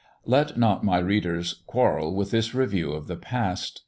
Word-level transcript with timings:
Let 0.25 0.57
not 0.57 0.83
my 0.83 0.97
readers 0.97 1.61
quarrel 1.67 2.15
with 2.15 2.31
this 2.31 2.55
review 2.55 2.91
of 2.91 3.05
the 3.05 3.15
past. 3.17 3.79